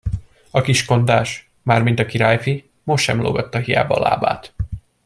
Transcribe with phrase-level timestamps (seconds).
[0.51, 4.53] A kiskondás, mármint a királyfi, most sem lógatta hiába a lábát.